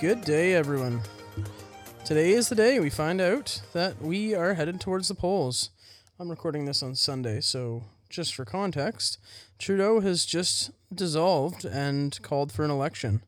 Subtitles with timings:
[0.00, 1.00] Good day, everyone.
[2.04, 5.70] Today is the day we find out that we are headed towards the polls.
[6.20, 9.18] I'm recording this on Sunday, so just for context,
[9.58, 13.24] Trudeau has just dissolved and called for an election.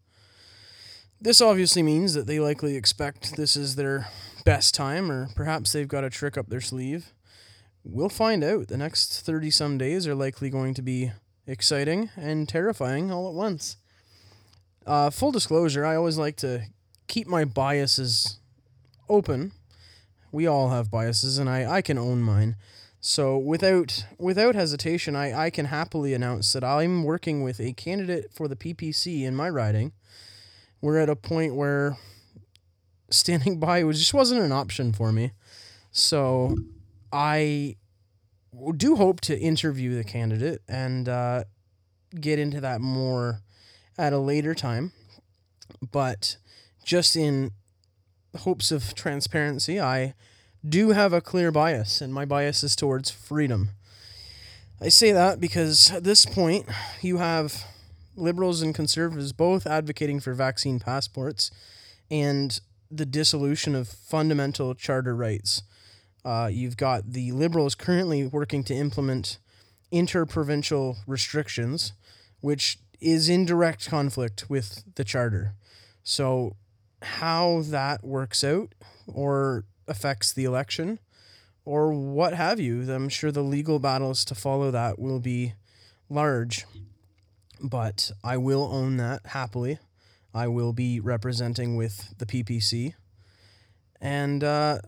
[1.21, 4.07] This obviously means that they likely expect this is their
[4.45, 7.13] best time, or perhaps they've got a trick up their sleeve.
[7.83, 8.69] We'll find out.
[8.69, 11.11] The next 30 some days are likely going to be
[11.49, 13.77] exciting and terrifying all at once.
[14.87, 16.67] Uh, full disclosure, I always like to
[17.07, 18.39] keep my biases
[19.09, 19.53] open.
[20.33, 22.57] We all have biases, and I, I can own mine.
[23.01, 28.31] So without without hesitation, I, I can happily announce that I'm working with a candidate
[28.33, 29.93] for the PPC in my riding.
[30.83, 31.97] We're at a point where
[33.11, 35.33] standing by just wasn't an option for me.
[35.93, 36.57] So
[37.13, 37.77] I
[38.77, 41.45] do hope to interview the candidate and uh,
[42.19, 43.41] get into that more
[44.01, 44.93] at a later time.
[45.93, 46.37] But
[46.85, 47.53] just in
[48.39, 50.15] hopes of transparency, I
[50.67, 53.71] do have a clear bias, and my bias is towards freedom.
[54.81, 56.67] I say that because at this point,
[57.03, 57.65] you have
[58.17, 61.51] liberals and conservatives both advocating for vaccine passports
[62.11, 65.63] and the dissolution of fundamental charter rights.
[66.25, 69.39] Uh, you've got the liberals currently working to implement
[69.91, 71.93] interprovincial restrictions,
[72.41, 75.55] which is in direct conflict with the charter.
[76.03, 76.57] So,
[77.03, 78.75] how that works out
[79.07, 80.99] or affects the election
[81.65, 85.55] or what have you, I'm sure the legal battles to follow that will be
[86.09, 86.67] large.
[87.63, 89.79] But I will own that happily.
[90.33, 92.95] I will be representing with the PPC.
[94.01, 94.79] And uh,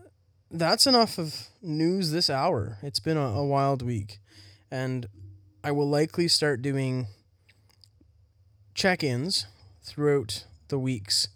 [0.49, 2.79] that's enough of news this hour.
[2.81, 4.19] It's been a, a wild week.
[4.71, 5.07] And
[5.63, 7.07] I will likely start doing
[8.73, 9.45] check ins
[9.83, 11.27] throughout the weeks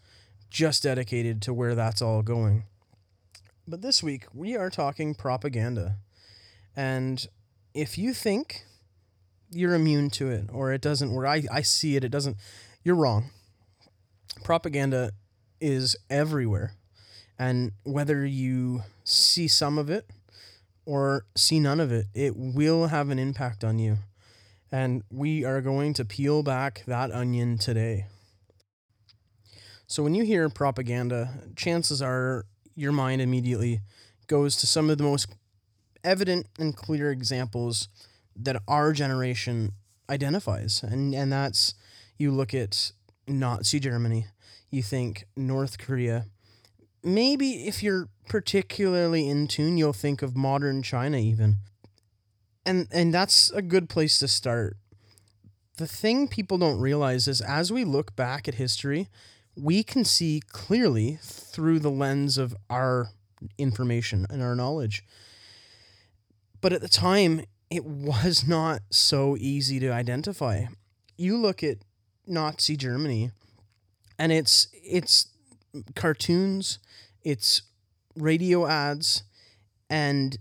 [0.49, 2.63] just dedicated to where that's all going.
[3.67, 5.97] But this week, we are talking propaganda.
[6.75, 7.27] And
[7.73, 8.63] if you think
[9.49, 12.37] you're immune to it or it doesn't work, I, I see it, it doesn't,
[12.83, 13.29] you're wrong.
[14.43, 15.11] Propaganda
[15.59, 16.73] is everywhere.
[17.37, 20.09] And whether you see some of it
[20.85, 23.97] or see none of it, it will have an impact on you.
[24.71, 28.07] And we are going to peel back that onion today.
[29.87, 32.45] So, when you hear propaganda, chances are
[32.75, 33.81] your mind immediately
[34.27, 35.29] goes to some of the most
[36.03, 37.87] evident and clear examples
[38.35, 39.71] that our generation
[40.09, 40.83] identifies.
[40.83, 41.73] And, and that's
[42.17, 42.91] you look at
[43.27, 44.27] Nazi Germany,
[44.69, 46.25] you think North Korea.
[47.03, 51.57] Maybe if you're particularly in tune, you'll think of modern China, even
[52.67, 54.77] and and that's a good place to start.
[55.77, 59.07] The thing people don't realize is as we look back at history,
[59.55, 63.09] we can see clearly through the lens of our
[63.57, 65.03] information and our knowledge.
[66.61, 70.65] But at the time, it was not so easy to identify.
[71.17, 71.77] You look at
[72.25, 73.31] Nazi Germany
[74.19, 75.27] and it's it's
[75.95, 76.79] cartoons,
[77.23, 77.61] it's
[78.15, 79.23] radio ads
[79.89, 80.37] and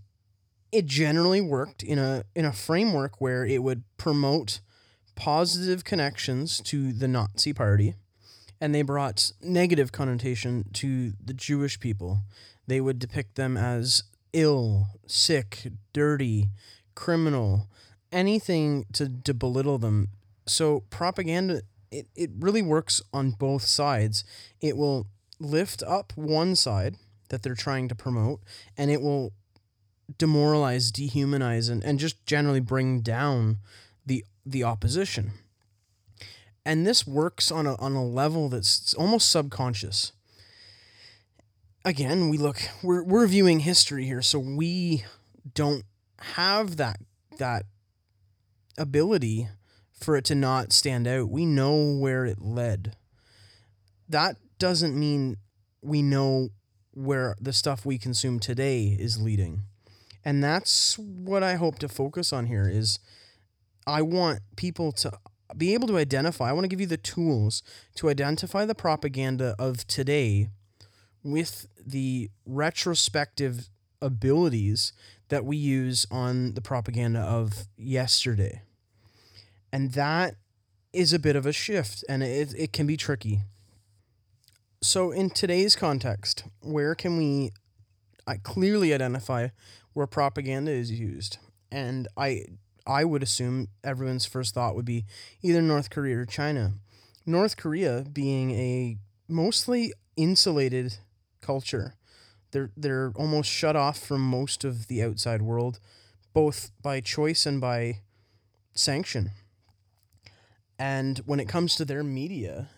[0.73, 4.61] it generally worked in a in a framework where it would promote
[5.15, 7.95] positive connections to the Nazi party
[8.61, 12.21] and they brought negative connotation to the Jewish people.
[12.67, 16.51] They would depict them as ill, sick, dirty,
[16.95, 17.69] criminal,
[18.11, 20.09] anything to, to belittle them.
[20.47, 24.25] So propaganda it, it really works on both sides.
[24.61, 25.07] It will
[25.39, 26.97] lift up one side
[27.29, 28.41] that they're trying to promote
[28.77, 29.33] and it will
[30.19, 33.59] demoralize, dehumanize, and, and just generally bring down
[34.05, 35.33] the the opposition.
[36.65, 40.13] And this works on a on a level that's almost subconscious.
[41.85, 45.05] Again, we look we're we're viewing history here, so we
[45.55, 45.85] don't
[46.21, 46.99] have that
[47.39, 47.65] that
[48.79, 49.49] ability
[49.93, 51.31] for it to not stand out.
[51.31, 52.97] We know where it led.
[54.09, 55.37] That doesn't mean
[55.83, 56.51] we know
[56.93, 59.63] where the stuff we consume today is leading
[60.27, 62.99] and that's what I hope to focus on here is
[63.87, 65.13] I want people to
[65.57, 67.63] be able to identify I want to give you the tools
[67.95, 70.49] to identify the propaganda of today
[71.23, 73.69] with the retrospective
[74.03, 74.93] abilities
[75.29, 78.63] that we use on the propaganda of yesterday.
[79.73, 80.35] And that
[80.93, 83.43] is a bit of a shift and it, it can be tricky.
[84.83, 87.53] So, in today's context, where can we
[88.43, 89.49] clearly identify
[89.97, 91.39] where propaganda is used.
[91.73, 92.45] And I
[92.87, 95.07] I would assume everyone's first thought would be
[95.43, 96.75] either North Korea or China.
[97.25, 100.99] North Korea being a mostly insulated
[101.41, 101.95] culture.
[102.51, 105.81] They're they're almost shut off from most of the outside world,
[106.35, 108.01] both by choice and by
[108.75, 109.31] sanction.
[110.79, 112.69] And when it comes to their media,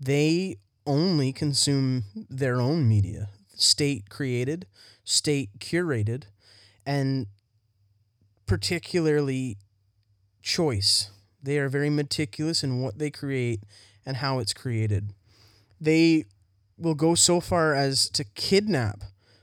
[0.00, 0.56] they
[0.86, 4.66] only consume their own media, state created,
[5.04, 6.24] state curated,
[6.86, 7.26] and
[8.46, 9.58] particularly
[10.42, 11.10] choice.
[11.42, 13.60] They are very meticulous in what they create
[14.06, 15.12] and how it's created.
[15.80, 16.24] They
[16.78, 19.02] will go so far as to kidnap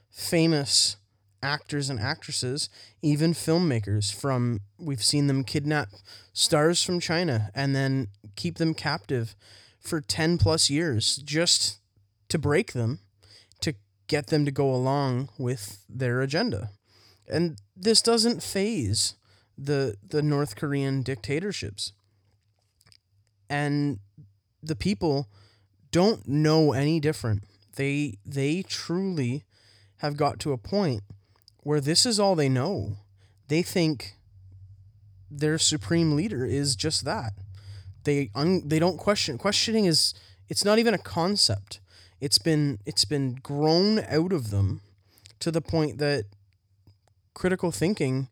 [0.09, 0.97] famous
[1.43, 2.69] actors and actresses,
[3.01, 5.89] even filmmakers from we've seen them kidnap
[6.33, 9.35] stars from China and then keep them captive
[9.79, 11.79] for 10 plus years just
[12.29, 12.99] to break them
[13.61, 13.73] to
[14.07, 16.69] get them to go along with their agenda.
[17.31, 19.15] And this doesn't faze
[19.57, 21.93] the the North Korean dictatorships.
[23.49, 23.99] And
[24.63, 25.27] the people
[25.91, 27.43] don't know any different.
[27.75, 29.43] They they truly
[29.97, 31.03] have got to a point
[31.63, 32.97] where this is all they know.
[33.47, 34.15] They think
[35.29, 37.33] their supreme leader is just that.
[38.03, 39.37] They un, they don't question.
[39.37, 40.13] Questioning is
[40.49, 41.79] it's not even a concept.
[42.19, 44.81] It's been it's been grown out of them
[45.39, 46.25] to the point that
[47.33, 48.29] critical thinking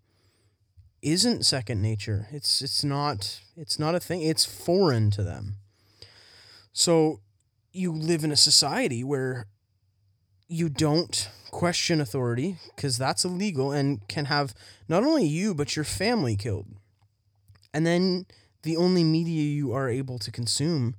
[1.01, 2.28] isn't second nature.
[2.31, 4.22] It's it's not it's not a thing.
[4.22, 5.56] It's foreign to them.
[6.74, 7.22] So
[7.72, 9.48] you live in a society where
[10.48, 14.54] you don't question authority because that's illegal and can have
[14.88, 16.68] not only you but your family killed.
[17.74, 18.25] And then
[18.63, 20.95] the only media you are able to consume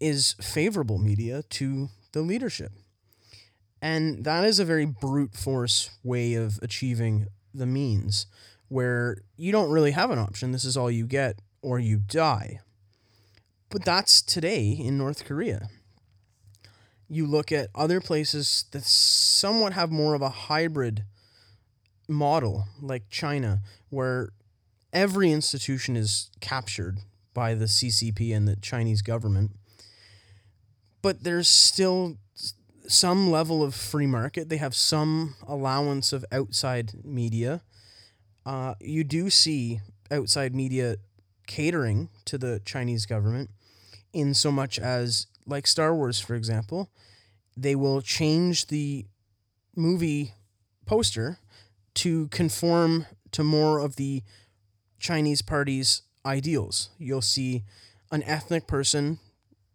[0.00, 2.72] is favorable media to the leadership.
[3.82, 8.24] And that is a very brute force way of achieving the means
[8.68, 10.52] where you don't really have an option.
[10.52, 12.60] This is all you get or you die.
[13.68, 15.68] But that's today in North Korea
[17.12, 21.04] you look at other places that somewhat have more of a hybrid
[22.08, 24.30] model, like China, where
[24.94, 27.00] every institution is captured
[27.34, 29.50] by the CCP and the Chinese government.
[31.02, 32.16] But there's still
[32.92, 34.48] some level of free market.
[34.48, 37.62] They have some allowance of outside media.
[38.44, 39.80] Uh, you do see
[40.10, 40.96] outside media
[41.46, 43.50] catering to the Chinese government
[44.12, 46.90] in so much as, like Star Wars, for example,
[47.56, 49.06] they will change the
[49.74, 50.34] movie
[50.86, 51.38] poster
[51.94, 54.22] to conform to more of the
[54.98, 56.90] Chinese party's ideals.
[56.98, 57.64] You'll see
[58.10, 59.18] an ethnic person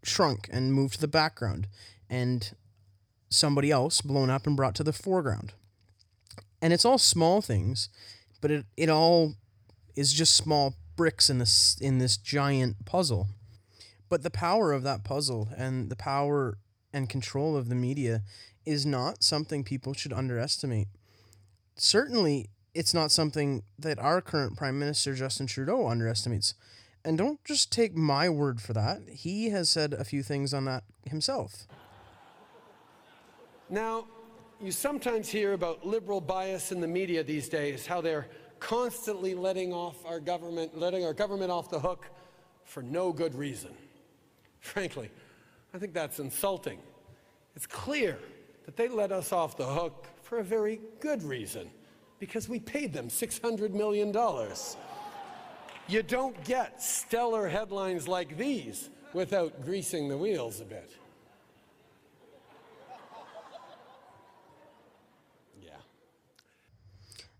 [0.04, 1.68] shrunk and moved to the background,
[2.10, 2.52] and
[3.30, 5.54] somebody else blown up and brought to the foreground.
[6.62, 7.90] And it's all small things,
[8.42, 9.36] but it, it all
[9.96, 13.28] is just small bricks in this in this giant puzzle.
[14.10, 16.58] But the power of that puzzle and the power
[16.94, 18.24] and control of the media
[18.66, 20.88] is not something people should underestimate.
[21.76, 26.54] Certainly, it's not something that our current Prime Minister, Justin Trudeau, underestimates.
[27.04, 29.02] And don't just take my word for that.
[29.10, 31.68] He has said a few things on that himself.
[33.70, 34.06] Now,
[34.62, 38.28] you sometimes hear about liberal bias in the media these days, how they're
[38.60, 42.08] constantly letting off our government, letting our government off the hook
[42.64, 43.72] for no good reason.
[44.60, 45.12] Frankly,
[45.74, 46.80] I think that's insulting.
[47.56, 48.18] It's clear
[48.66, 51.70] that they let us off the hook for a very good reason,
[52.20, 54.16] because we paid them $600 million.
[55.88, 60.92] You don't get stellar headlines like these without greasing the wheels a bit.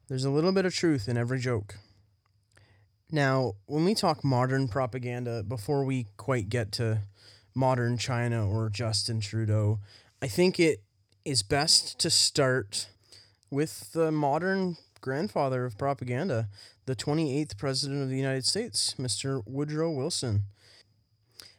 [0.08, 1.76] There's a little bit of truth in every joke.
[3.12, 7.02] Now, when we talk modern propaganda, before we quite get to
[7.58, 9.80] modern China or Justin Trudeau.
[10.22, 10.84] I think it
[11.26, 12.88] is best to start
[13.50, 16.50] with the modern grandfather of propaganda,
[16.86, 19.42] the 28th President of the United States, Mr.
[19.48, 20.44] Woodrow Wilson.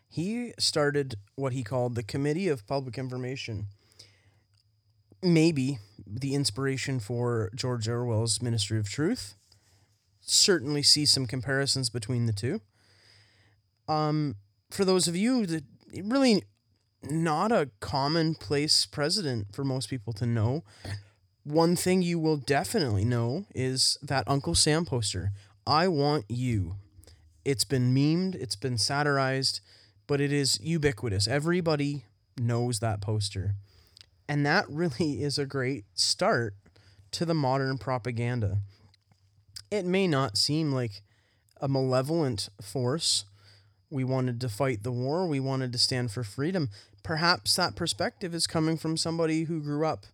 [0.09, 3.67] He started what he called the Committee of Public Information.
[5.21, 5.79] Maybe
[6.11, 9.35] the inspiration for George Orwell's Ministry of Truth.
[10.21, 12.61] Certainly see some comparisons between the two.
[13.89, 14.37] Um,
[14.71, 15.65] for those of you that
[16.05, 16.45] really
[17.03, 20.65] not a commonplace president for most people to know.
[21.45, 25.33] One thing you will definitely know is that Uncle Sam poster.
[25.67, 26.77] I want you.
[27.45, 29.61] It's been memed, it's been satirized,
[30.07, 31.27] but it is ubiquitous.
[31.27, 32.05] Everybody
[32.39, 33.55] knows that poster.
[34.29, 36.55] And that really is a great start
[37.13, 38.59] to the modern propaganda.
[39.71, 41.03] It may not seem like
[41.61, 43.25] a malevolent force
[43.91, 45.27] We wanted to fight the war.
[45.27, 46.69] We wanted to stand for freedom.
[47.03, 50.05] Perhaps that perspective is coming from somebody who grew up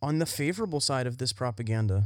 [0.00, 2.04] on the favorable side of this propaganda.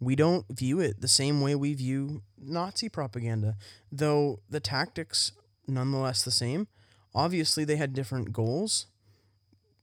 [0.00, 3.56] We don't view it the same way we view Nazi propaganda,
[3.92, 5.30] though the tactics
[5.68, 6.66] nonetheless the same.
[7.14, 8.86] Obviously, they had different goals.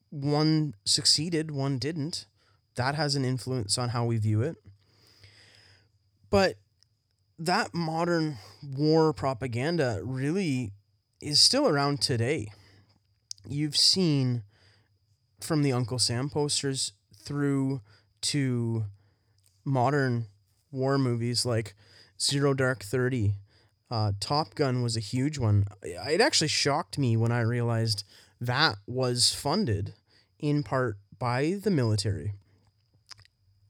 [0.09, 2.25] One succeeded, one didn't.
[2.75, 4.55] That has an influence on how we view it.
[6.29, 6.55] But
[7.37, 8.37] that modern
[8.75, 10.71] war propaganda really
[11.21, 12.51] is still around today.
[13.47, 14.43] You've seen
[15.39, 17.81] from the Uncle Sam posters through
[18.21, 18.85] to
[19.63, 20.27] modern
[20.71, 21.75] war movies like
[22.21, 23.35] Zero Dark 30.
[23.89, 25.65] Uh, Top Gun was a huge one.
[25.81, 28.03] It actually shocked me when I realized
[28.39, 29.93] that was funded
[30.39, 32.33] in part by the military.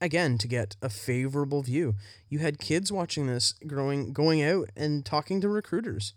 [0.01, 1.95] Again, to get a favorable view.
[2.29, 6.13] You had kids watching this growing going out and talking to recruiters.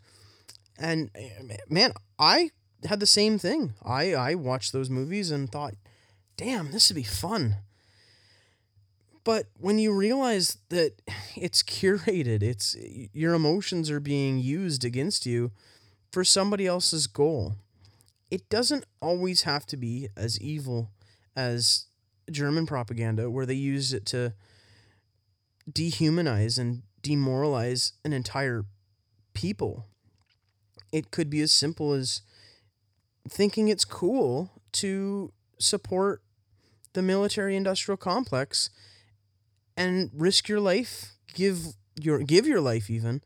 [0.79, 2.51] And eh, man, I
[2.85, 3.75] had the same thing.
[3.83, 5.75] I I watched those movies and thought,
[6.37, 7.57] "Damn, this would be fun."
[9.25, 11.01] But when you realize that
[11.37, 12.77] it's curated, it's
[13.13, 15.53] your emotions are being used against you
[16.11, 17.57] for somebody else's goal.
[18.33, 20.89] It doesn't always have to be as evil
[21.37, 21.85] as
[22.31, 24.33] German propaganda where they use it to
[25.71, 28.65] dehumanize and demoralize an entire
[29.35, 29.85] people.
[30.93, 32.23] It could be as simple as
[33.29, 36.23] thinking it's cool to support
[36.95, 38.71] the military industrial complex
[39.77, 43.21] and risk your life, give your give your life even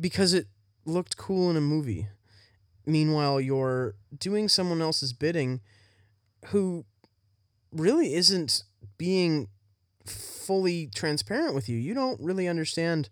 [0.00, 0.46] because it
[0.86, 2.08] looked cool in a movie.
[2.86, 5.60] Meanwhile, you're doing someone else's bidding
[6.46, 6.84] who
[7.72, 8.64] really isn't
[8.98, 9.48] being
[10.04, 11.78] fully transparent with you.
[11.78, 13.08] You don't really understand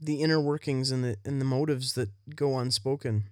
[0.00, 3.24] the inner workings and the and the motives that go unspoken.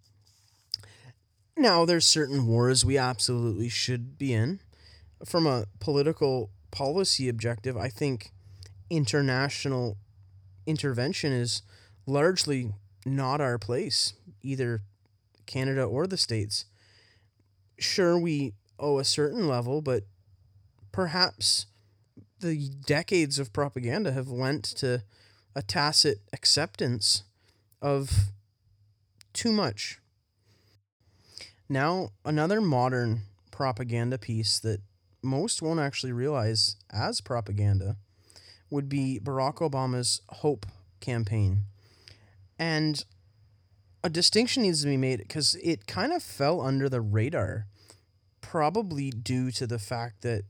[1.57, 4.61] Now, there's certain wars we absolutely should be in.
[5.25, 8.33] From a political policy objective, I think
[8.91, 9.97] international
[10.67, 11.62] intervention is
[12.07, 12.73] largely
[13.07, 14.83] not our place, either
[15.47, 16.67] Canada or the States.
[17.79, 20.05] Sure, we owe a certain level, but
[20.93, 21.67] perhaps
[22.41, 25.03] the decades of propaganda have lent to
[25.55, 27.25] a tacit acceptance
[27.81, 28.31] of
[29.33, 29.99] too much.
[31.69, 34.81] Now, another modern propaganda piece that
[35.23, 37.97] most won't actually realize as propaganda
[38.71, 40.67] would be Barack Obama's Hope
[41.01, 41.65] campaign.
[42.59, 43.05] And
[44.04, 47.66] a distinction needs to be made because it kind of fell under the radar,
[48.42, 50.42] probably due to the fact that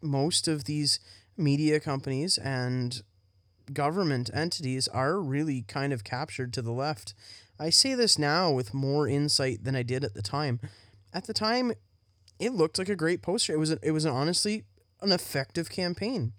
[0.00, 1.00] most of these
[1.36, 3.02] media companies and
[3.72, 7.12] government entities are really kind of captured to the left.
[7.58, 10.60] I say this now with more insight than I did at the time.
[11.12, 11.72] At the time,
[12.38, 13.52] it looked like a great poster.
[13.52, 14.62] It was a, it was an, honestly
[15.00, 16.34] an effective campaign.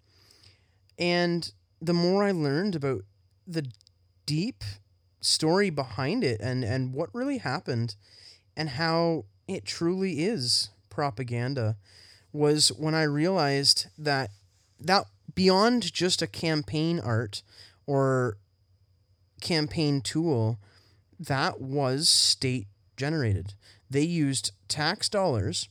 [0.97, 1.51] And
[1.81, 3.01] the more I learned about
[3.45, 3.69] the
[4.25, 4.63] deep
[5.21, 7.95] story behind it and, and what really happened
[8.55, 11.75] and how it truly is propaganda
[12.33, 14.29] was when I realized that
[14.79, 17.43] that beyond just a campaign art
[17.85, 18.37] or
[19.41, 20.59] campaign tool,
[21.19, 23.53] that was state generated.
[23.89, 25.69] They used tax dollars,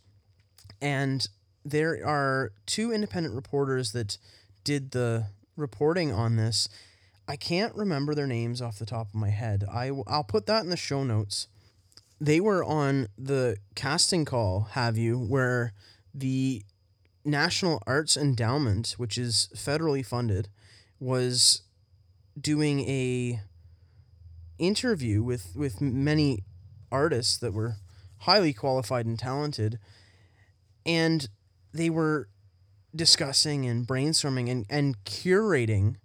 [0.80, 1.26] and
[1.64, 4.18] there are two independent reporters that
[4.64, 5.26] did the
[5.56, 6.68] reporting on this.
[7.28, 9.64] I can't remember their names off the top of my head.
[9.70, 11.48] I, I'll put that in the show notes.
[12.20, 15.72] They were on the casting call, have you, where
[16.14, 16.62] the
[17.24, 20.48] National Arts Endowment, which is federally funded,
[21.00, 21.62] was
[22.40, 23.40] doing a
[24.58, 26.42] interview with with many
[26.90, 27.76] artists that were
[28.20, 29.78] highly qualified and talented
[30.86, 31.28] and
[31.74, 32.28] they were
[32.94, 35.96] discussing and brainstorming and, and curating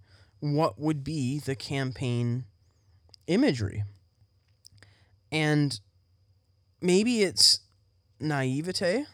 [0.42, 2.46] what would be the campaign
[3.28, 3.84] imagery.
[5.32, 5.80] And
[6.82, 7.62] maybe it's
[8.20, 9.06] naivete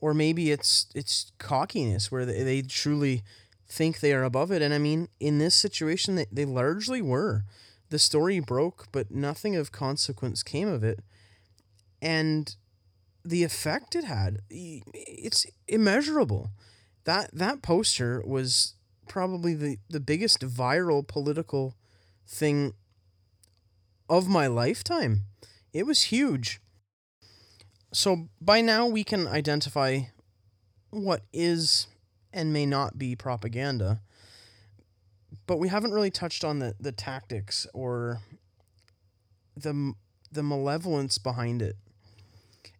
[0.00, 3.22] or maybe it's it's cockiness where they, they truly
[3.68, 4.62] think they are above it.
[4.62, 7.44] And i mean in this situation they, they largely were.
[7.90, 11.00] The story broke but nothing of consequence came of it.
[12.02, 12.54] And
[13.24, 16.50] the effect it had it's immeasurable.
[17.04, 18.74] That that poster was
[19.08, 21.74] probably the, the biggest viral political
[22.26, 22.74] thing
[24.08, 25.22] of my lifetime
[25.72, 26.60] it was huge
[27.92, 30.00] so by now we can identify
[30.90, 31.86] what is
[32.32, 34.00] and may not be propaganda,
[35.46, 38.20] but we haven't really touched on the, the tactics or
[39.56, 39.94] the
[40.30, 41.76] the malevolence behind it.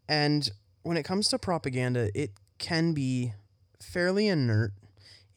[0.07, 0.51] And
[0.83, 3.33] when it comes to propaganda, it can be
[3.81, 4.73] fairly inert.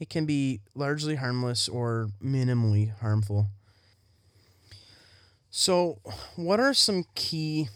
[0.02, 3.50] It can be largely harmless or minimally harmful.
[5.52, 6.00] So,
[6.36, 7.70] what are some key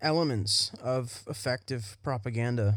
[0.00, 2.76] elements of effective propaganda?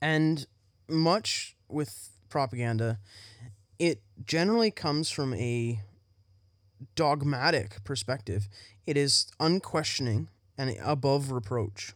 [0.00, 0.46] And
[0.88, 3.00] much with propaganda,
[3.80, 5.80] it generally comes from a
[6.94, 8.48] dogmatic perspective.
[8.86, 11.94] It is unquestioning and above reproach.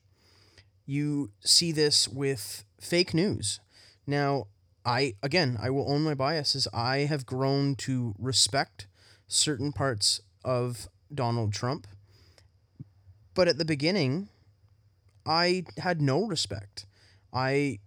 [0.87, 3.61] You see this with fake news.
[4.09, 4.49] Now,
[4.85, 6.67] I again, I will own my biases.
[6.73, 8.87] I have grown to respect
[9.29, 11.87] certain parts of Donald Trump.
[13.35, 14.29] But at the beginning,
[15.25, 16.87] I had no respect.
[17.33, 17.79] I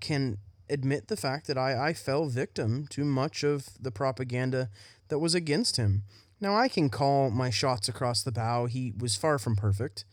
[0.00, 4.70] can admit the fact that I, I fell victim to much of the propaganda
[5.08, 6.02] that was against him.
[6.40, 8.66] Now, I can call my shots across the bow.
[8.66, 10.04] He was far from perfect,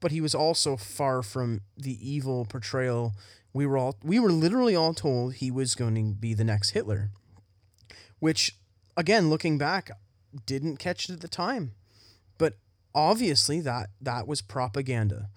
[0.00, 3.12] but he was also far from the evil portrayal
[3.52, 6.70] we were all we were literally all told he was going to be the next
[6.70, 7.10] Hitler.
[8.18, 8.56] Which
[8.96, 9.90] again, looking back,
[10.46, 11.72] didn't catch it at the time.
[12.36, 12.54] But
[12.94, 15.28] obviously that that was propaganda.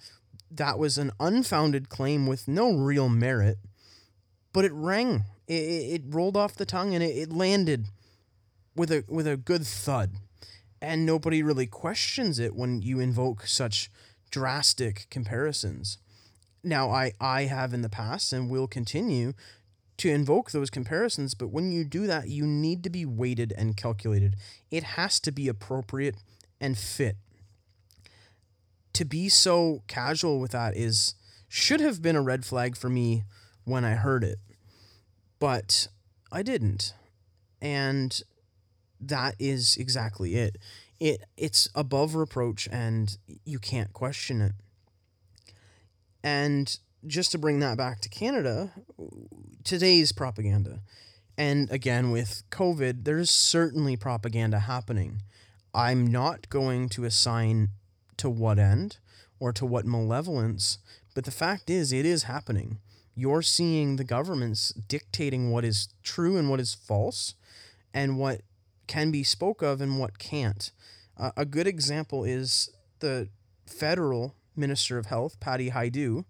[0.49, 3.57] That was an unfounded claim with no real merit,
[4.51, 5.23] but it rang.
[5.47, 7.87] It, it rolled off the tongue and it, it landed
[8.75, 10.15] with a with a good thud
[10.81, 13.91] and nobody really questions it when you invoke such
[14.31, 15.97] drastic comparisons.
[16.63, 19.33] Now, I, I have in the past and will continue
[19.97, 23.77] to invoke those comparisons, but when you do that, you need to be weighted and
[23.77, 24.35] calculated.
[24.69, 26.15] It has to be appropriate
[26.59, 27.17] and fit.
[28.93, 31.15] To be so casual with that is
[31.47, 33.23] should have been a red flag for me
[33.63, 34.39] when I heard it,
[35.39, 35.87] but
[36.31, 36.93] I didn't.
[37.61, 38.21] And
[38.99, 40.57] that is exactly it.
[40.99, 44.53] It it's above reproach and you can't question it.
[46.23, 48.71] And just to bring that back to Canada,
[49.63, 50.81] today's propaganda.
[51.37, 55.21] And again with COVID, there's certainly propaganda happening.
[55.73, 57.69] I'm not going to assign
[58.17, 58.97] to what end
[59.39, 60.77] or to what malevolence,
[61.15, 62.79] but the fact is it is happening.
[63.15, 67.33] You're seeing the governments dictating what is true and what is false
[67.93, 68.41] and what
[68.87, 70.71] can be spoke of and what can't.
[71.17, 73.29] Uh, a good example is the
[73.65, 76.25] federal Minister of Health, Patty Hajdu,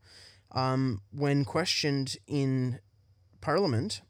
[0.51, 2.79] um, when questioned in
[3.41, 4.01] Parliament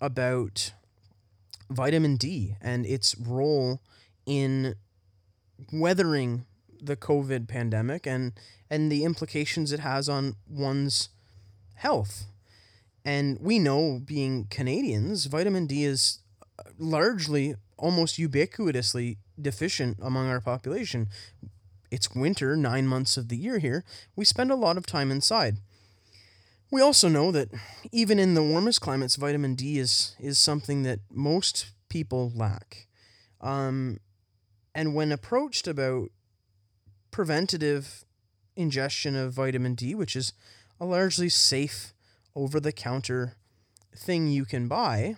[0.00, 0.72] about
[1.70, 3.80] vitamin D and its role
[4.26, 4.74] in
[5.72, 6.46] weathering
[6.80, 8.32] the COVID pandemic and
[8.68, 11.10] and the implications it has on one's
[11.74, 12.26] health.
[13.04, 16.20] And we know, being Canadians, vitamin D is
[16.78, 21.08] largely almost ubiquitously deficient among our population.
[21.92, 23.84] It's winter, nine months of the year here.
[24.16, 25.58] We spend a lot of time inside.
[26.70, 27.50] We also know that
[27.92, 32.88] even in the warmest climates, vitamin D is, is something that most people lack.
[33.42, 34.00] Um,
[34.74, 36.08] and when approached about
[37.10, 38.06] preventative
[38.56, 40.32] ingestion of vitamin D, which is
[40.80, 41.92] a largely safe
[42.34, 43.34] over the counter
[43.94, 45.16] thing you can buy,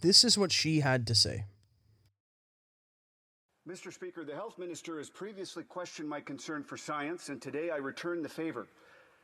[0.00, 1.44] this is what she had to say.
[3.68, 3.92] Mr.
[3.92, 8.20] Speaker, the Health Minister has previously questioned my concern for science, and today I return
[8.20, 8.66] the favor.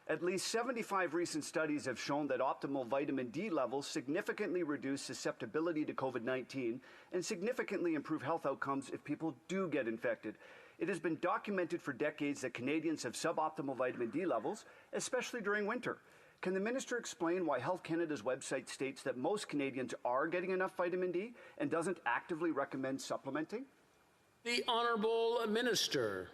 [0.06, 5.84] At least 75 recent studies have shown that optimal vitamin D levels significantly reduce susceptibility
[5.84, 6.80] to COVID 19
[7.12, 10.36] and significantly improve health outcomes if people do get infected.
[10.78, 15.66] It has been documented for decades that Canadians have suboptimal vitamin D levels, especially during
[15.66, 15.98] winter.
[16.42, 20.76] Can the minister explain why Health Canada's website states that most Canadians are getting enough
[20.76, 23.64] vitamin D and doesn't actively recommend supplementing?
[24.48, 26.30] The Honourable Minister.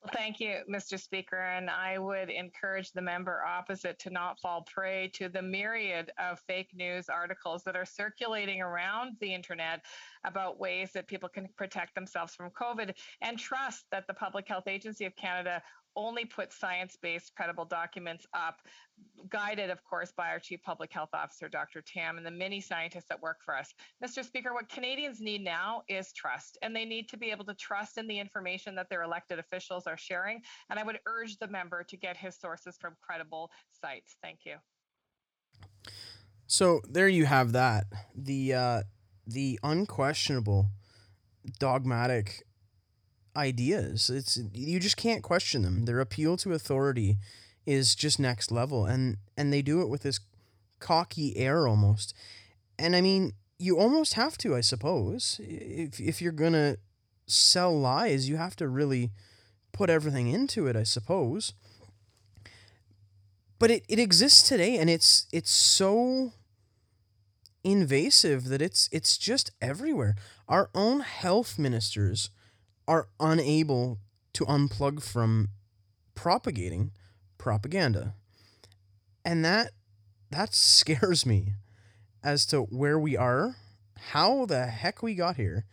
[0.00, 1.00] Well, thank you, Mr.
[1.00, 1.36] Speaker.
[1.36, 6.38] And I would encourage the member opposite to not fall prey to the myriad of
[6.46, 9.84] fake news articles that are circulating around the internet
[10.22, 14.68] about ways that people can protect themselves from COVID and trust that the Public Health
[14.68, 15.60] Agency of Canada
[15.98, 18.60] only put science based credible documents up,
[19.28, 21.82] guided, of course, by our Chief Public Health Officer, Dr.
[21.82, 23.74] Tam, and the many scientists that work for us.
[24.02, 24.24] Mr.
[24.24, 27.98] Speaker, what Canadians need now is trust, and they need to be able to trust
[27.98, 30.40] in the information that their elected officials are sharing.
[30.70, 34.16] And I would urge the member to get his sources from credible sites.
[34.22, 34.56] Thank you.
[36.46, 37.84] So there you have that.
[38.14, 38.82] The uh,
[39.26, 40.70] the unquestionable
[41.58, 42.42] dogmatic
[43.38, 44.10] ideas.
[44.10, 45.84] It's you just can't question them.
[45.84, 47.16] Their appeal to authority
[47.64, 50.20] is just next level and and they do it with this
[50.80, 52.14] cocky air almost.
[52.78, 55.40] And I mean, you almost have to, I suppose.
[55.42, 56.78] If if you're going to
[57.26, 59.10] sell lies, you have to really
[59.72, 61.52] put everything into it, I suppose.
[63.58, 66.32] But it, it exists today and it's it's so
[67.64, 70.14] invasive that it's it's just everywhere.
[70.48, 72.30] Our own health ministers
[72.88, 73.98] are unable
[74.32, 75.50] to unplug from
[76.14, 76.90] propagating
[77.36, 78.14] propaganda.
[79.24, 79.72] And that
[80.30, 81.52] that scares me
[82.24, 83.56] as to where we are,
[84.10, 85.66] how the heck we got here,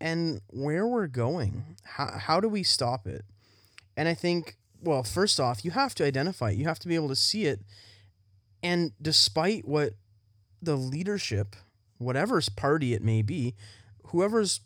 [0.00, 1.76] and where we're going.
[1.82, 3.24] How how do we stop it?
[3.96, 6.58] And I think well, first off, you have to identify it.
[6.58, 7.60] You have to be able to see it.
[8.62, 9.94] And despite what
[10.62, 11.56] the leadership,
[11.96, 13.54] whatever's party it may be,
[14.06, 14.60] whoever's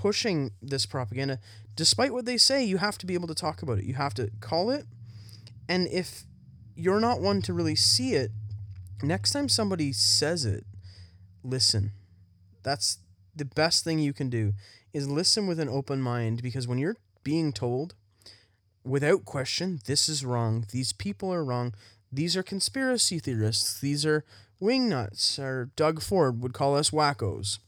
[0.00, 1.38] pushing this propaganda,
[1.76, 3.84] despite what they say, you have to be able to talk about it.
[3.84, 4.86] You have to call it.
[5.68, 6.24] And if
[6.74, 8.30] you're not one to really see it,
[9.02, 10.64] next time somebody says it,
[11.44, 11.92] listen.
[12.62, 13.00] That's
[13.36, 14.54] the best thing you can do
[14.94, 17.94] is listen with an open mind because when you're being told
[18.82, 21.74] without question this is wrong, these people are wrong,
[22.10, 24.24] these are conspiracy theorists, these are
[24.62, 27.58] wingnuts, or Doug Ford would call us wackos.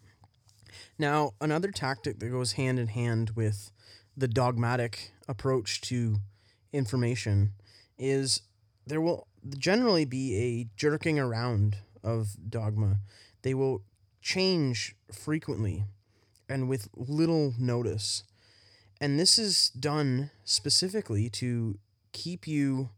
[0.99, 3.71] Now, another tactic that goes hand in hand with
[4.17, 6.19] the dogmatic approach to
[6.73, 7.53] information
[7.99, 8.43] is
[8.87, 9.27] there will
[9.59, 12.99] generally be a jerking around of dogma.
[13.43, 13.83] They will
[14.21, 15.85] change frequently
[16.49, 18.25] and with little notice.
[19.01, 21.79] And this is done specifically to
[22.13, 22.91] keep you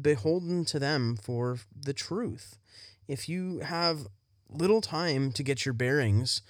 [0.00, 2.58] beholden to them for the truth.
[3.06, 4.06] If you have
[4.48, 6.42] little time to get your bearings,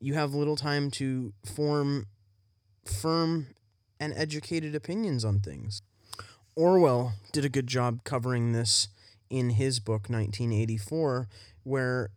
[0.00, 2.06] you have little time to form
[2.84, 3.48] firm
[4.00, 5.82] and educated opinions on things.
[6.56, 8.88] Orwell did a good job covering this
[9.28, 11.28] in his book 1984
[11.62, 12.10] where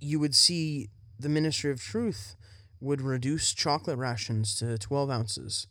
[0.00, 2.34] you would see the Ministry of Truth
[2.80, 5.68] would reduce chocolate rations to 12 ounces.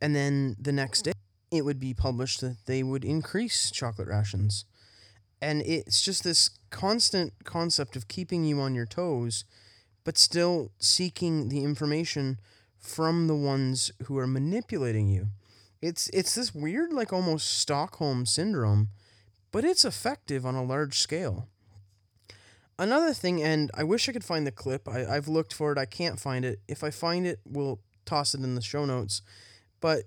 [0.00, 1.12] And then the next day,
[1.52, 4.64] it would be published that they would increase chocolate rations.
[5.40, 9.44] And it's just this constant concept of keeping you on your toes,
[10.04, 12.40] but still seeking the information
[12.78, 15.28] from the ones who are manipulating you.
[15.82, 18.88] It's it's this weird like almost Stockholm syndrome,
[19.52, 21.48] but it's effective on a large scale.
[22.78, 24.88] Another thing, and I wish I could find the clip.
[24.88, 25.78] I, I've looked for it.
[25.78, 26.60] I can't find it.
[26.66, 29.20] If I find it, we'll toss it in the show notes.
[29.80, 30.04] But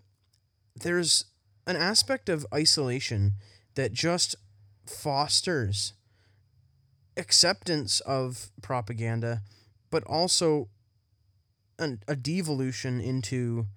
[0.75, 1.25] there's
[1.67, 3.34] an aspect of isolation
[3.75, 4.36] that just
[4.86, 5.93] fosters
[7.15, 9.41] acceptance of propaganda,
[9.93, 10.69] but also
[11.77, 13.67] an, a devolution into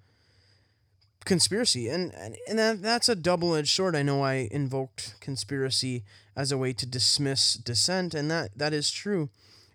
[1.25, 1.89] conspiracy.
[1.89, 2.11] And
[2.47, 3.95] and that, that's a double-edged sword.
[3.95, 6.03] I know i invoked conspiracy
[6.35, 9.29] as a way to dismiss dissent and that that is true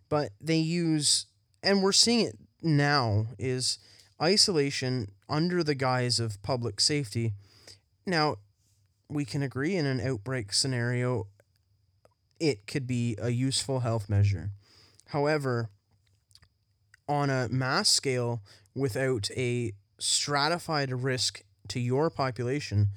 [0.09, 1.27] but they use
[1.63, 3.79] and we're seeing it now is
[4.21, 7.35] isolation under the guise of public safety.
[8.05, 8.37] Now
[9.09, 11.29] we can agree in an outbreak scenario
[12.41, 14.51] it could be a useful health measure.
[15.07, 15.71] However
[17.09, 18.43] on a mass scale
[18.75, 22.89] without a stratified risk to your population,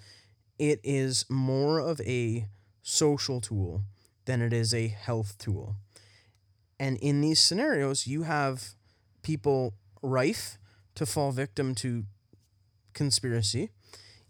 [0.57, 2.47] it is more of a
[2.81, 3.83] social tool
[4.25, 5.75] than it is a health tool.
[6.79, 8.69] And in these scenarios, you have
[9.21, 10.57] people rife
[10.95, 12.05] to fall victim to
[12.93, 13.69] conspiracy.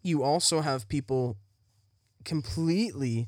[0.01, 1.37] You also have people
[2.23, 3.27] completely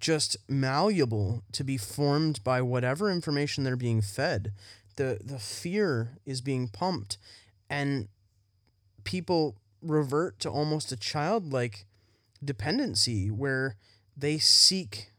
[0.00, 4.52] just malleable to be formed by whatever information they're being fed.
[4.96, 7.18] The the fear is being pumped
[7.70, 8.08] and
[9.04, 11.86] people revert to almost a childlike
[12.44, 13.76] dependency where
[14.16, 15.10] they seek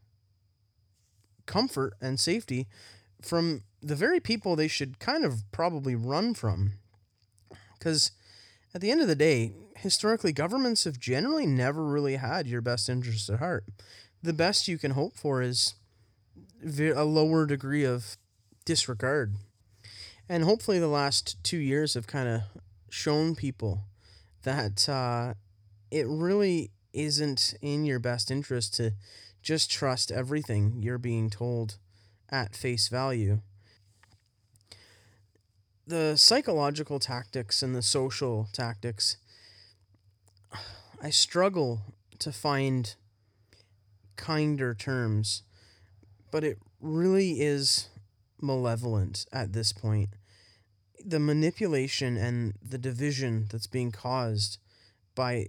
[1.45, 2.67] comfort and safety
[3.21, 6.73] from the very people they should kind of probably run from.
[7.77, 8.11] Because
[8.73, 12.89] at the end of the day, historically, governments have generally never really had your best
[12.89, 13.65] interests at heart.
[14.21, 15.75] The best you can hope for is
[16.63, 18.17] a lower degree of
[18.65, 19.35] disregard.
[20.29, 22.41] And hopefully, the last two years have kind of
[22.89, 23.81] shown people
[24.43, 25.33] that uh,
[25.91, 28.93] it really isn't in your best interest to
[29.41, 31.77] just trust everything you're being told
[32.29, 33.41] at face value.
[35.85, 39.17] The psychological tactics and the social tactics,
[41.01, 41.81] I struggle
[42.19, 42.95] to find
[44.15, 45.43] kinder terms,
[46.31, 47.89] but it really is
[48.43, 50.09] malevolent at this point
[51.05, 54.57] the manipulation and the division that's being caused
[55.15, 55.47] by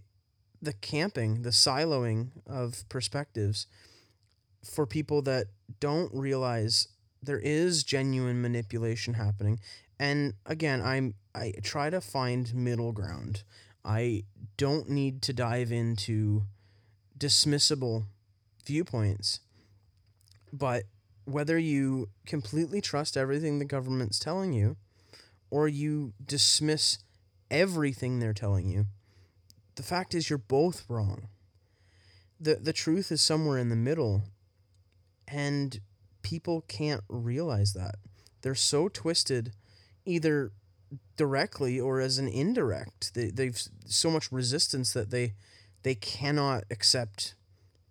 [0.60, 3.66] the camping, the siloing of perspectives
[4.64, 5.46] for people that
[5.80, 6.88] don't realize
[7.22, 9.60] there is genuine manipulation happening.
[9.98, 13.42] And again, I'm I try to find middle ground.
[13.84, 14.24] I
[14.56, 16.44] don't need to dive into
[17.18, 18.04] dismissible
[18.64, 19.40] viewpoints.
[20.52, 20.84] But
[21.24, 24.76] whether you completely trust everything the government's telling you
[25.50, 26.98] or you dismiss
[27.50, 28.86] everything they're telling you,
[29.76, 31.28] the fact is you're both wrong.
[32.40, 34.24] The the truth is somewhere in the middle
[35.28, 35.80] and
[36.22, 37.96] people can't realize that.
[38.42, 39.52] They're so twisted
[40.04, 40.52] either
[41.16, 43.14] directly or as an indirect.
[43.14, 45.34] They they've so much resistance that they
[45.82, 47.34] they cannot accept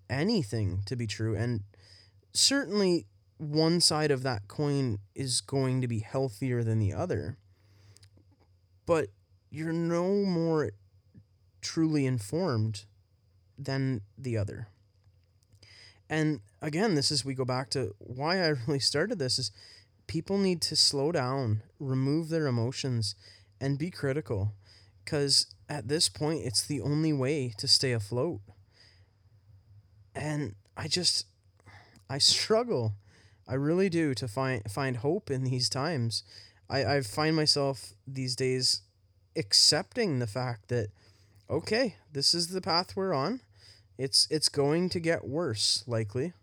[0.10, 1.62] anything to be true and
[2.34, 3.08] certainly
[3.52, 7.38] one side of that coin is going to be healthier than the other.
[8.86, 9.08] But
[9.50, 10.72] you're no more
[11.62, 12.86] truly informed
[13.58, 14.68] than the other.
[16.10, 19.52] And again, this is we go back to why I really started this is
[20.08, 23.16] people need to slow down, remove their emotions
[23.60, 24.54] and be critical
[25.06, 28.42] cuz at this point it's the only way to stay afloat.
[30.16, 31.26] And I just
[32.10, 32.94] I struggle.
[33.48, 36.24] I really do to find find hope in these times.
[36.70, 38.82] I, I find myself these days
[39.36, 40.90] accepting the fact that
[41.50, 43.42] okay, this is the path we're on.
[43.98, 46.34] It's it's going to get worse likely.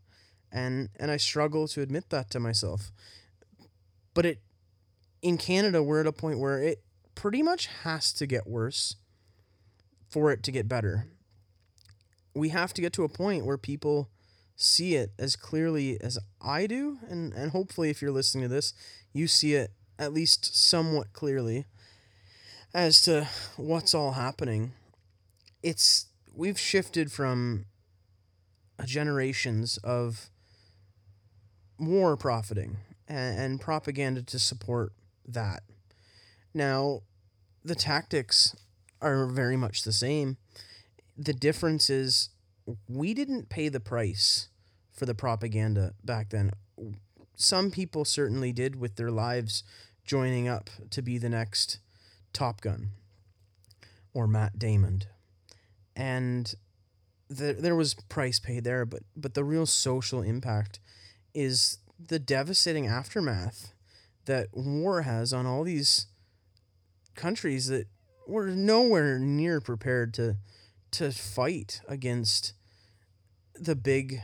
[0.53, 2.91] And and I struggle to admit that to myself.
[4.15, 4.39] But it
[5.23, 6.83] in Canada we're at a point where it
[7.15, 8.97] pretty much has to get worse
[10.09, 11.07] for it to get better.
[12.35, 14.09] We have to get to a point where people
[14.63, 18.75] see it as clearly as I do and and hopefully if you're listening to this,
[19.13, 21.67] you see it at least somewhat clearly
[22.73, 24.73] as to what's all happening.
[25.63, 27.67] It's we've shifted from
[28.85, 30.31] generations of
[31.79, 34.93] war profiting and, and propaganda to support
[35.27, 35.63] that.
[36.55, 37.03] Now,
[37.65, 38.57] the tactics
[39.01, 40.37] are very much the same.
[41.17, 42.31] The difference is
[42.89, 44.49] we didn't pay the price
[45.01, 46.51] for the propaganda back then.
[47.35, 49.65] Some people certainly did with their lives
[50.05, 51.79] joining up to be the next
[52.35, 52.91] Top Gun
[54.13, 55.05] or Matt Damon.
[55.97, 56.55] And
[57.31, 60.81] the, there was price paid there, but but the real social impact
[61.33, 63.73] is the devastating aftermath
[64.27, 66.09] that war has on all these
[67.15, 67.87] countries that
[68.29, 70.37] were nowhere near prepared to
[70.91, 72.53] to fight against
[73.55, 74.21] the big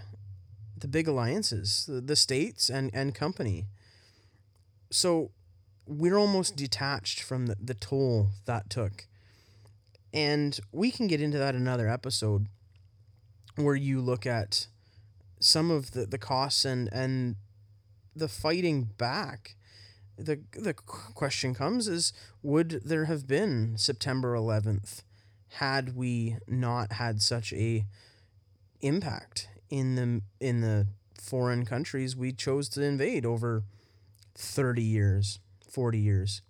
[0.76, 3.66] the big alliances, the, the states and, and company.
[4.90, 5.30] So
[5.86, 9.06] we're almost detached from the, the toll that took.
[10.12, 12.46] And we can get into that another episode
[13.56, 14.66] where you look at
[15.40, 17.36] some of the, the costs and, and
[18.14, 19.56] the fighting back.
[20.18, 22.12] The, the question comes is
[22.42, 25.02] would there have been September 11th
[25.56, 27.84] had we not had such a
[28.80, 30.86] impact in the in the
[31.20, 33.64] foreign countries we chose to invade over
[34.34, 36.42] 30 years 40 years.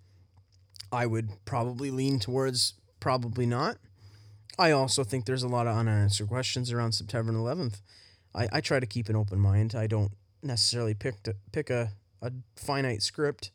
[0.92, 3.78] I would probably lean towards probably not.
[4.58, 7.80] I also think there's a lot of unanswered questions around september 11th
[8.34, 9.74] i, I try to keep an open mind.
[9.74, 11.90] I don't necessarily pick to, pick a,
[12.22, 13.50] a finite script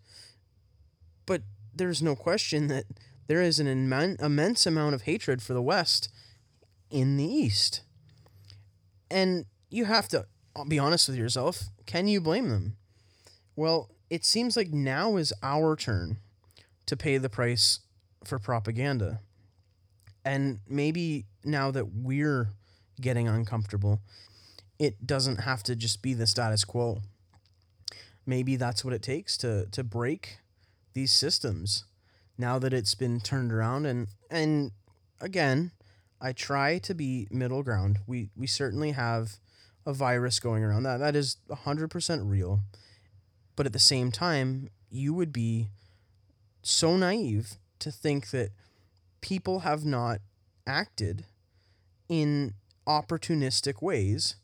[1.26, 1.44] but
[1.74, 2.86] there's no question that
[3.28, 6.10] there is an immen- immense amount of hatred for the west
[6.90, 7.82] in the east.
[9.10, 11.64] And you have to uh, be honest with yourself.
[11.86, 12.76] Can you blame them?
[13.56, 16.18] Well, it seems like now is our turn
[16.86, 17.80] to pay the price
[18.24, 19.22] for propaganda.
[20.24, 22.50] And maybe now that we're
[23.00, 24.02] getting uncomfortable,
[24.78, 27.02] it doesn't have to just be the status quo.
[28.26, 30.38] Maybe that's what it takes to to break
[30.94, 31.86] these systems
[32.38, 34.72] now that it's been turned around and and
[35.20, 35.72] again,
[36.20, 38.00] I try to be middle ground.
[38.06, 39.40] We we certainly have
[39.86, 40.84] a virus going around.
[40.84, 42.62] That that is 100% real.
[43.56, 45.70] But at the same time, you would be
[46.62, 48.50] so naive to think that
[49.22, 50.20] people have not
[50.68, 51.26] acted
[52.10, 52.54] in
[52.88, 54.36] opportunistic ways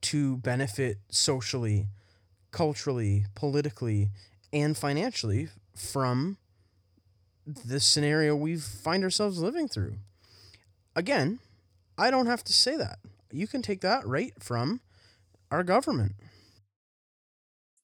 [0.00, 1.88] to benefit socially,
[2.50, 4.10] culturally, politically,
[4.52, 6.38] and financially from
[7.46, 9.96] the scenario we find ourselves living through.
[10.94, 11.38] Again,
[11.96, 12.98] I don't have to say that
[13.30, 14.80] you can take that right from
[15.50, 16.12] our government.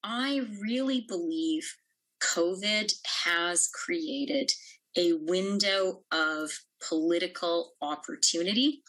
[0.02, 1.76] I really believe
[2.22, 4.52] COVID has created
[4.96, 6.50] a window of
[6.87, 8.83] political opportunity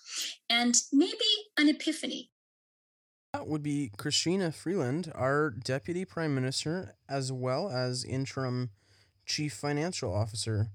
[0.50, 1.16] and maybe
[1.58, 2.32] an epiphany.
[3.34, 8.70] That would be Chrystia Freeland, our Deputy Prime Minister, as well as interim
[9.26, 10.70] Chief Financial Officer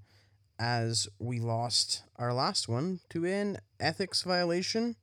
[0.59, 4.95] as we lost our last one to an ethics violation.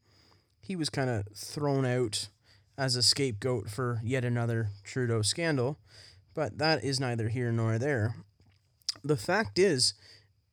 [0.69, 2.29] He was kind of thrown out
[2.77, 5.79] as a scapegoat for yet another Trudeau scandal,
[6.35, 8.17] but that is neither here nor there.
[9.03, 9.95] The fact is,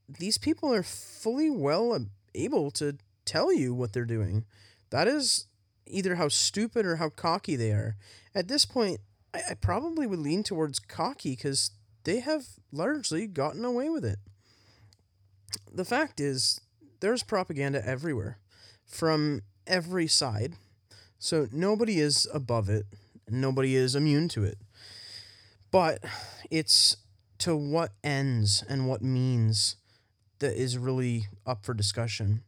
[0.08, 2.00] these people are fully well
[2.34, 4.46] able to tell you what they're doing.
[4.90, 5.48] That is
[5.86, 7.98] either how stupid or how cocky they are.
[8.34, 9.02] At this point,
[9.34, 11.72] I, I probably would lean towards cocky because
[12.06, 14.20] they have largely gotten away with it.
[15.74, 16.62] The fact is,
[17.02, 18.40] there's propaganda everywhere
[18.86, 20.54] from every side.
[21.20, 22.86] So nobody is above it,
[23.30, 24.58] nobody is immune to it.
[25.72, 26.04] But
[26.50, 26.98] it's
[27.40, 29.76] to what ends and what means
[30.40, 32.44] that is really up for discussion.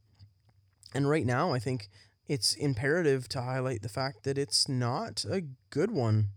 [0.94, 1.90] And right now, I think
[2.28, 6.28] it's imperative to highlight the fact that it's not a good one.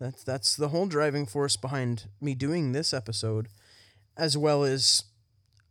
[0.00, 3.48] That's that's the whole driving force behind me doing this episode,
[4.16, 5.04] as well as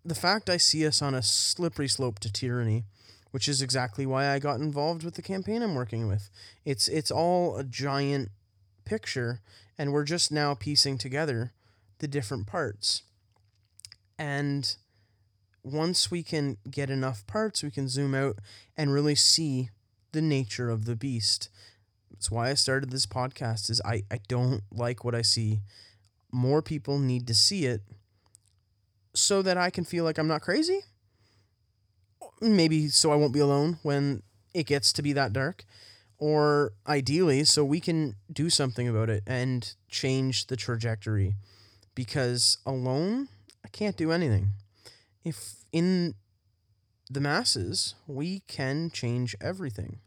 [0.06, 2.86] the fact I see us on a slippery slope to tyranny,
[3.34, 6.30] which is exactly why I got involved with the campaign I'm working with.
[6.66, 8.30] It's it's all a giant
[8.86, 9.42] picture,
[9.76, 11.52] and we're just now piecing together
[11.98, 13.02] the different parts.
[14.20, 14.76] And
[15.64, 18.38] once we can get enough parts, we can zoom out
[18.78, 19.72] and really see
[20.12, 21.50] the nature of the beast.
[22.12, 25.62] That's why I started this podcast is I, I don't like what I see.
[26.32, 27.82] More people need to see it
[29.16, 30.82] so that I can feel like I'm not crazy.
[32.42, 35.66] Maybe so I won't be alone when it gets to be that dark.
[36.18, 41.36] Or ideally, so we can do something about it and change the trajectory.
[41.96, 43.28] Because alone,
[43.64, 44.50] I can't do anything
[45.24, 46.16] if in
[47.10, 50.00] the masses we can change everything.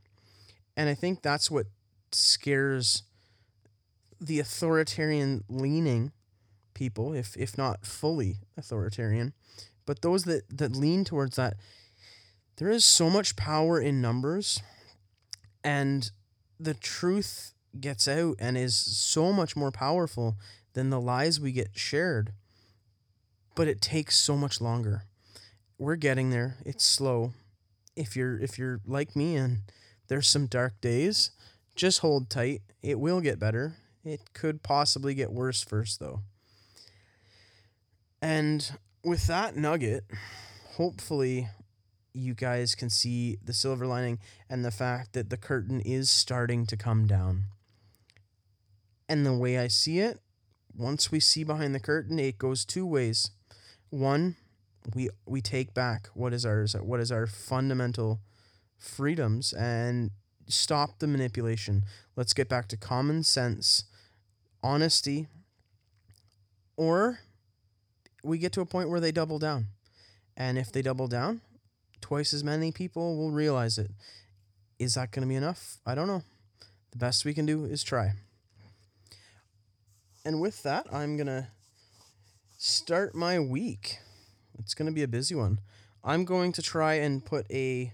[0.76, 1.66] And I think that's what
[2.12, 3.02] scares
[4.20, 6.12] the authoritarian leaning
[6.74, 9.32] people, if if not fully authoritarian,
[9.86, 11.54] but those that, that lean towards that,
[12.56, 14.62] there is so much power in numbers
[15.62, 16.10] and
[16.58, 20.36] the truth gets out and is so much more powerful
[20.72, 22.32] than the lies we get shared
[23.56, 25.02] but it takes so much longer.
[25.78, 26.58] We're getting there.
[26.64, 27.32] It's slow.
[27.96, 29.62] If you're if you're like me and
[30.06, 31.30] there's some dark days,
[31.74, 32.62] just hold tight.
[32.82, 33.74] It will get better.
[34.04, 36.20] It could possibly get worse first though.
[38.22, 38.70] And
[39.02, 40.04] with that nugget,
[40.76, 41.48] hopefully
[42.16, 46.66] you guys can see the silver lining and the fact that the curtain is starting
[46.66, 47.44] to come down.
[49.08, 50.20] And the way I see it,
[50.74, 53.30] once we see behind the curtain, it goes two ways.
[53.90, 54.36] One
[54.94, 58.20] we we take back what is ours what is our fundamental
[58.78, 60.10] freedoms and
[60.46, 61.84] stop the manipulation.
[62.14, 63.84] Let's get back to common sense
[64.62, 65.26] honesty
[66.76, 67.20] or
[68.22, 69.66] we get to a point where they double down.
[70.36, 71.40] And if they double down
[72.00, 73.90] twice as many people will realize it
[74.78, 76.22] is that going to be enough i don't know
[76.92, 78.12] the best we can do is try
[80.24, 81.48] and with that i'm going to
[82.58, 83.98] start my week.
[84.58, 85.60] It's going to be a busy one.
[86.02, 87.92] I'm going to try and put a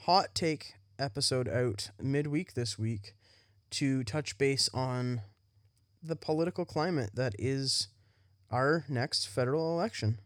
[0.00, 3.14] hot take episode out midweek this week
[3.70, 5.22] to touch base on
[6.02, 7.88] the political climate that is
[8.50, 10.18] our next federal election.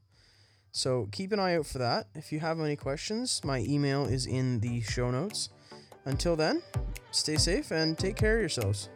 [0.77, 2.07] So keep an eye out for that.
[2.15, 5.49] If you have any questions, my email is in the show notes.
[6.05, 6.63] Until then,
[7.13, 8.91] stay safe and take care of yourselves.